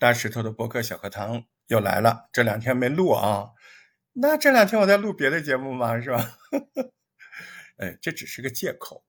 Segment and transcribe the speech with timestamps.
[0.00, 3.50] 大石头的博客小课堂又来了，这两天没录啊。
[4.14, 6.00] 那这两天我在录别的节目吗？
[6.00, 6.38] 是吧？
[7.76, 9.04] 哎，这只是个借口。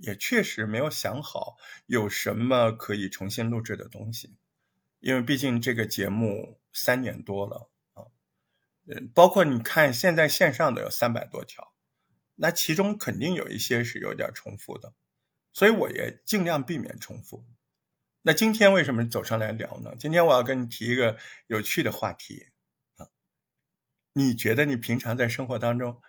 [0.00, 4.38] 也确实没有想好有什么可以重新录制的东西，
[5.00, 8.08] 因为毕竟这个节目三年多了啊。
[8.86, 11.74] 嗯，包括你看现在线上的有三百多条，
[12.36, 14.94] 那其中肯定有一些是有点重复的。
[15.52, 17.44] 所以我也尽量避免重复。
[18.24, 19.94] 那今天为什么走上来聊呢？
[19.98, 21.18] 今天我要跟你提一个
[21.48, 22.48] 有趣的话题
[22.96, 23.08] 啊。
[24.12, 26.00] 你觉得你平常在生活当中，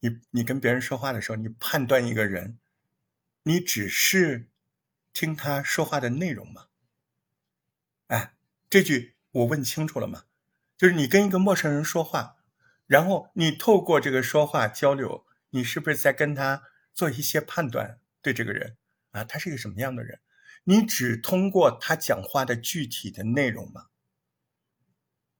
[0.00, 2.58] 你你跟别人说话的时候，你判断一个人，
[3.44, 4.50] 你只是
[5.14, 6.66] 听他说话的内容吗？
[8.08, 8.34] 哎，
[8.68, 10.24] 这句我问清楚了吗？
[10.76, 12.36] 就是你跟一个陌生人说话，
[12.86, 17.98] 然后你透过这个说话交流，你是不是在跟他做一些判断？
[18.20, 18.76] 对这个人？
[19.12, 20.20] 啊，他是一个什么样的人？
[20.64, 23.86] 你只通过他讲话的具体的内容吗？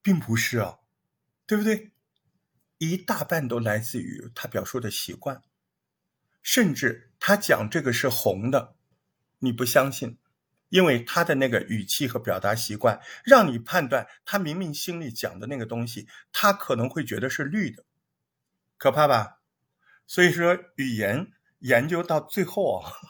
[0.03, 0.79] 并不是啊，
[1.47, 1.93] 对不对？
[2.79, 5.41] 一大半都来自于他表述的习惯，
[6.43, 8.75] 甚至他讲这个是红的，
[9.39, 10.19] 你不相信，
[10.71, 17.85] 因为他的那个语气和表达习惯，让你判断他明明心里讲的那个东西，他可能会觉得是绿的，
[18.77, 19.41] 可怕吧？
[20.09, 22.93] 所以说，语言研究到最后啊。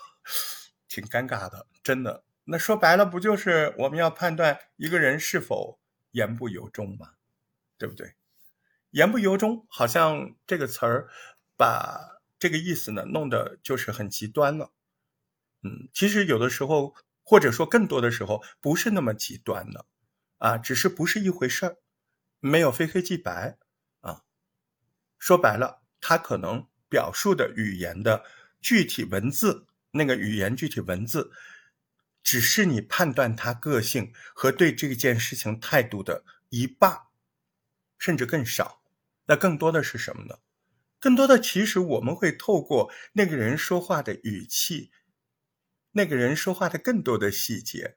[0.88, 2.24] 挺尴尬的，真的。
[2.44, 5.80] 那说白了，不就是我们要判断一个人是否
[6.10, 7.12] 言不由衷吗？
[7.78, 8.14] 对不对？
[8.90, 11.08] 言不由衷，好像这个词儿
[11.56, 14.72] 把这个意思呢弄得就是很极端了。
[15.62, 19.86] 嗯，其实有的时候，或者说更多的时候，不是那么极端的
[20.38, 21.76] 啊，只是不是一回事儿，
[22.40, 23.56] 没有非黑即白
[24.00, 24.22] 啊。
[25.18, 28.24] 说白了，他可能表述的语言的
[28.60, 29.66] 具体文字。
[29.94, 31.30] 那个语言具体文字，
[32.22, 37.02] 只是你判断他个性和对这件事情态度的一半，
[37.98, 38.82] 甚至更少。
[39.26, 40.38] 那更多的是什么呢？
[40.98, 44.92] 更多的其实我们会透过那个人说话的语气，
[45.92, 47.96] 那个人说话的更多的细节，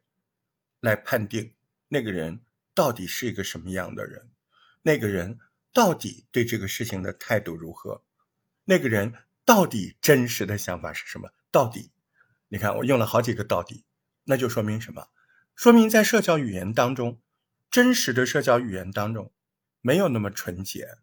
[0.79, 1.53] 来判定
[1.89, 2.41] 那个人
[2.73, 4.31] 到底是一个什么样的人，
[4.81, 5.39] 那个人
[5.71, 8.03] 到底对这个事情的态度如何，
[8.63, 11.29] 那个人到底真实的想法是什么。
[11.51, 11.91] 到底，
[12.47, 13.85] 你看我用了好几个到底，
[14.25, 15.07] 那就说明什么？
[15.55, 17.21] 说明在社交语言当中，
[17.71, 19.33] 真实的社交语言当中，
[19.81, 20.97] 没有那么纯洁。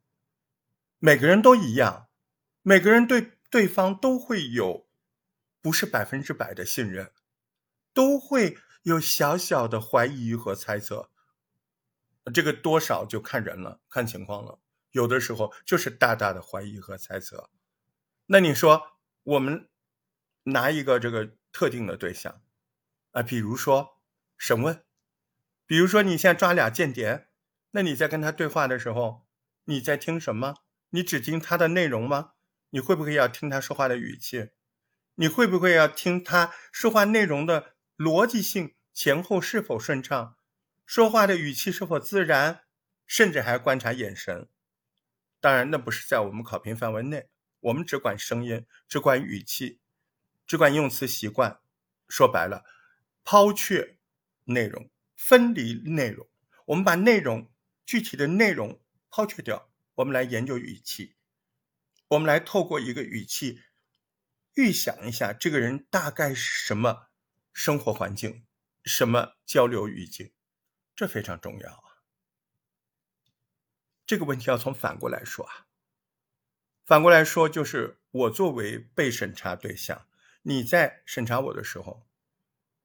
[0.99, 2.09] 每个人都一样，
[2.63, 4.87] 每个人对对方都会有
[5.61, 7.11] 不是百分之百的信任，
[7.93, 11.11] 都会有小小的怀疑和猜测。
[12.33, 14.61] 这个多少就看人了，看情况了。
[14.91, 17.51] 有的时候就是大大的怀疑和猜测。
[18.27, 19.69] 那你说我们？
[20.45, 22.43] 拿一个这个特定的对象，
[23.13, 24.01] 啊，比如说
[24.37, 24.85] 审问，
[25.67, 27.29] 比如说你现在抓俩间谍，
[27.71, 29.27] 那你在跟他对话的时候，
[29.65, 30.57] 你在听什么？
[30.91, 32.33] 你只听他的内容吗？
[32.71, 34.51] 你会不会要听他说话的语气？
[35.15, 40.37] 你会不会要听他说话内容的逻辑性前后是否顺畅？
[40.87, 42.65] 说话的语气是否自然？
[43.07, 44.49] 甚至还观察眼神。
[45.39, 47.29] 当然，那不是在我们考评范围内，
[47.61, 49.81] 我们只管声音，只管语气。
[50.47, 51.61] 只管用词习惯，
[52.09, 52.65] 说白了，
[53.25, 53.99] 抛却
[54.45, 56.29] 内容，分离内容。
[56.67, 57.51] 我们把内容
[57.85, 61.17] 具体的内容抛却掉，我们来研究语气。
[62.09, 63.61] 我们来透过一个语气，
[64.55, 67.09] 预想一下这个人大概是什么
[67.53, 68.47] 生活环境，
[68.85, 70.33] 什么交流语境，
[70.95, 72.05] 这非常重要啊。
[74.05, 75.67] 这个问题要从反过来说啊，
[76.85, 80.07] 反过来说就是我作为被审查对象。
[80.43, 82.07] 你在审查我的时候，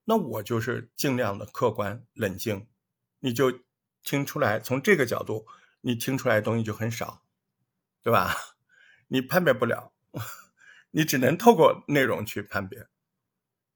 [0.10, 2.66] 那我就是尽量的客观冷静，
[3.20, 3.60] 你就
[4.04, 5.46] 听出来，从这个角度，
[5.82, 7.24] 你听出来的东西就很少，
[8.02, 8.34] 对吧？
[9.10, 9.92] 你判别不了，
[10.92, 12.88] 你只能透过内容去判别。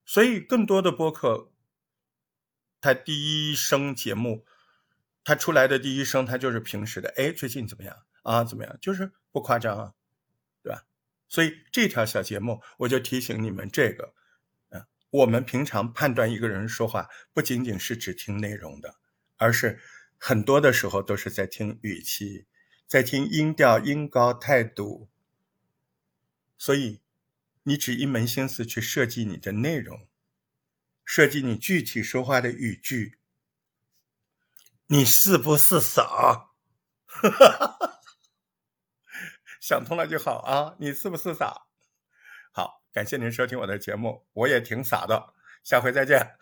[0.06, 1.52] 所以，更多的播客，
[2.80, 4.46] 他第一声节目，
[5.25, 8.44] 他出来的第一声，他就是平时的，哎，最近怎么样啊？
[8.45, 8.77] 怎么样？
[8.81, 9.94] 就是不夸张啊。
[10.63, 10.86] 对吧
[11.27, 14.13] 所以这条小节目，我就提醒你们这个，
[15.12, 18.96] 我们平常判断一个人说话，不仅仅是只听内容的，
[19.38, 19.80] 而是
[20.18, 22.48] 很多的时候都是在听语气，
[22.88, 25.10] 在听音调、音高、态度。
[26.58, 27.02] 所以，
[27.63, 30.08] 你只一门心思去设计你的内容，
[31.04, 33.18] 设计你具体说话的语句，
[34.88, 36.52] 你是不是傻？
[37.06, 38.00] 哈哈哈。
[39.60, 40.75] 想通了就好啊！
[40.80, 41.68] 你是不是傻？
[42.93, 45.33] 感谢您收听我的节目，我也挺傻的，
[45.63, 46.35] 下回再见。